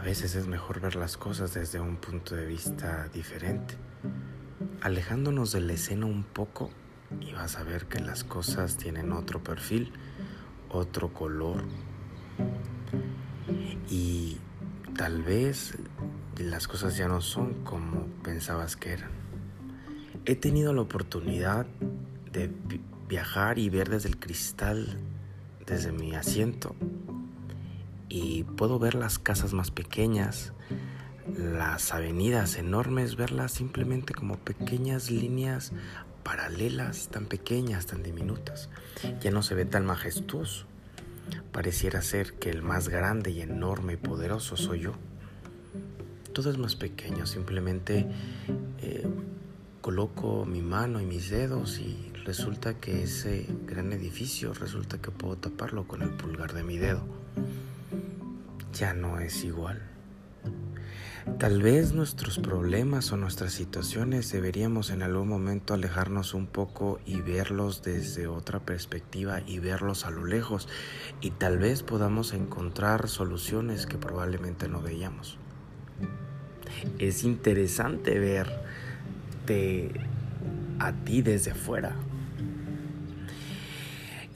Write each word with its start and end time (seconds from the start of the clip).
veces 0.00 0.34
es 0.34 0.46
mejor 0.46 0.80
ver 0.80 0.96
las 0.96 1.16
cosas 1.16 1.54
desde 1.54 1.80
un 1.80 1.96
punto 1.96 2.34
de 2.34 2.46
vista 2.46 3.08
diferente, 3.08 3.74
alejándonos 4.80 5.52
de 5.52 5.60
la 5.60 5.72
escena 5.72 6.06
un 6.06 6.24
poco 6.24 6.70
y 7.20 7.32
vas 7.32 7.56
a 7.56 7.64
ver 7.64 7.86
que 7.86 8.00
las 8.00 8.22
cosas 8.22 8.76
tienen 8.76 9.12
otro 9.12 9.42
perfil, 9.42 9.92
otro 10.68 11.12
color 11.12 11.64
y 13.90 14.38
tal 14.96 15.22
vez 15.22 15.78
las 16.38 16.68
cosas 16.68 16.96
ya 16.96 17.08
no 17.08 17.20
son 17.20 17.64
como 17.64 18.06
pensabas 18.22 18.76
que 18.76 18.92
eran. 18.92 19.10
He 20.26 20.36
tenido 20.36 20.72
la 20.72 20.82
oportunidad 20.82 21.66
de 22.30 22.50
viajar 23.08 23.58
y 23.58 23.70
ver 23.70 23.88
desde 23.88 24.10
el 24.10 24.18
cristal, 24.18 24.98
desde 25.66 25.92
mi 25.92 26.14
asiento, 26.14 26.76
y 28.08 28.44
puedo 28.44 28.78
ver 28.78 28.94
las 28.94 29.18
casas 29.18 29.52
más 29.52 29.70
pequeñas, 29.70 30.52
las 31.36 31.92
avenidas 31.92 32.56
enormes, 32.56 33.16
verlas 33.16 33.52
simplemente 33.52 34.14
como 34.14 34.36
pequeñas 34.38 35.10
líneas 35.10 35.72
paralelas, 36.28 37.08
tan 37.08 37.24
pequeñas, 37.24 37.86
tan 37.86 38.02
diminutas. 38.02 38.68
Ya 39.20 39.30
no 39.30 39.42
se 39.42 39.54
ve 39.54 39.64
tan 39.64 39.86
majestuoso. 39.86 40.66
Pareciera 41.52 42.02
ser 42.02 42.34
que 42.34 42.50
el 42.50 42.62
más 42.62 42.88
grande 42.88 43.30
y 43.30 43.40
enorme 43.40 43.94
y 43.94 43.96
poderoso 43.96 44.56
soy 44.56 44.80
yo. 44.80 44.92
Todo 46.34 46.50
es 46.50 46.58
más 46.58 46.76
pequeño, 46.76 47.26
simplemente 47.26 48.06
eh, 48.82 49.06
coloco 49.80 50.44
mi 50.44 50.60
mano 50.60 51.00
y 51.00 51.06
mis 51.06 51.30
dedos 51.30 51.78
y 51.78 52.12
resulta 52.24 52.74
que 52.74 53.02
ese 53.04 53.46
gran 53.66 53.92
edificio, 53.92 54.52
resulta 54.52 55.00
que 55.00 55.10
puedo 55.10 55.36
taparlo 55.36 55.88
con 55.88 56.02
el 56.02 56.10
pulgar 56.10 56.52
de 56.52 56.62
mi 56.62 56.76
dedo. 56.76 57.02
Ya 58.78 58.94
no 58.94 59.18
es 59.18 59.42
igual. 59.42 59.82
Tal 61.40 61.62
vez 61.62 61.92
nuestros 61.94 62.38
problemas 62.38 63.10
o 63.10 63.16
nuestras 63.16 63.52
situaciones 63.52 64.30
deberíamos 64.30 64.90
en 64.90 65.02
algún 65.02 65.26
momento 65.28 65.74
alejarnos 65.74 66.32
un 66.32 66.46
poco 66.46 67.00
y 67.04 67.20
verlos 67.20 67.82
desde 67.82 68.28
otra 68.28 68.60
perspectiva 68.60 69.40
y 69.44 69.58
verlos 69.58 70.06
a 70.06 70.10
lo 70.10 70.24
lejos 70.24 70.68
y 71.20 71.32
tal 71.32 71.58
vez 71.58 71.82
podamos 71.82 72.32
encontrar 72.32 73.08
soluciones 73.08 73.86
que 73.86 73.98
probablemente 73.98 74.68
no 74.68 74.80
veíamos. 74.80 75.38
Es 77.00 77.24
interesante 77.24 78.20
verte 78.20 79.90
a 80.78 80.92
ti 80.92 81.22
desde 81.22 81.50
afuera. 81.50 81.96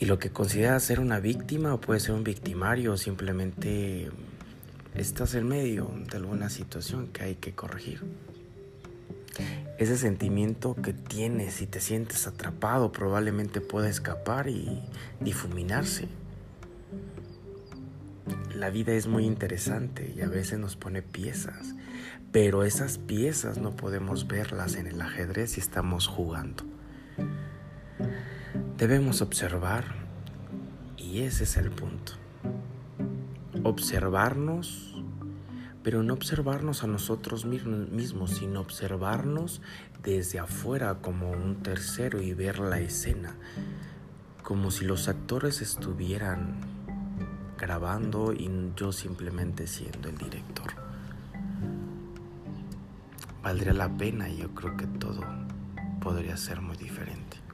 Y 0.00 0.06
lo 0.06 0.18
que 0.18 0.30
consideras 0.30 0.82
ser 0.82 0.98
una 0.98 1.20
víctima 1.20 1.74
o 1.74 1.80
puede 1.80 2.00
ser 2.00 2.14
un 2.14 2.24
victimario 2.24 2.94
o 2.94 2.96
simplemente 2.96 4.10
estás 4.94 5.34
en 5.34 5.46
medio 5.46 5.92
de 6.10 6.16
alguna 6.16 6.48
situación 6.48 7.08
que 7.08 7.22
hay 7.22 7.34
que 7.34 7.52
corregir. 7.52 8.00
Ese 9.76 9.98
sentimiento 9.98 10.74
que 10.74 10.94
tienes 10.94 11.60
y 11.60 11.66
te 11.66 11.82
sientes 11.82 12.26
atrapado 12.26 12.92
probablemente 12.92 13.60
pueda 13.60 13.90
escapar 13.90 14.48
y 14.48 14.80
difuminarse. 15.20 16.08
La 18.54 18.70
vida 18.70 18.92
es 18.92 19.06
muy 19.06 19.26
interesante 19.26 20.14
y 20.16 20.22
a 20.22 20.28
veces 20.28 20.58
nos 20.58 20.76
pone 20.76 21.02
piezas, 21.02 21.74
pero 22.32 22.64
esas 22.64 22.96
piezas 22.96 23.58
no 23.58 23.76
podemos 23.76 24.26
verlas 24.26 24.76
en 24.76 24.86
el 24.86 24.98
ajedrez 25.02 25.52
si 25.52 25.60
estamos 25.60 26.06
jugando. 26.06 26.64
Debemos 28.80 29.20
observar 29.20 29.84
y 30.96 31.20
ese 31.20 31.44
es 31.44 31.58
el 31.58 31.70
punto 31.70 32.14
observarnos, 33.62 34.94
pero 35.82 36.02
no 36.02 36.14
observarnos 36.14 36.82
a 36.82 36.86
nosotros 36.86 37.44
mismos, 37.44 38.30
sino 38.30 38.60
observarnos 38.60 39.60
desde 40.02 40.38
afuera 40.38 41.02
como 41.02 41.30
un 41.30 41.62
tercero 41.62 42.22
y 42.22 42.32
ver 42.32 42.58
la 42.58 42.80
escena, 42.80 43.36
como 44.42 44.70
si 44.70 44.86
los 44.86 45.08
actores 45.08 45.60
estuvieran 45.60 46.56
grabando 47.58 48.32
y 48.32 48.50
yo 48.76 48.92
simplemente 48.92 49.66
siendo 49.66 50.08
el 50.08 50.16
director. 50.16 50.72
Valdría 53.42 53.74
la 53.74 53.94
pena 53.94 54.30
y 54.30 54.38
yo 54.38 54.54
creo 54.54 54.78
que 54.78 54.86
todo 54.86 55.22
podría 56.00 56.38
ser 56.38 56.62
muy 56.62 56.78
diferente. 56.78 57.49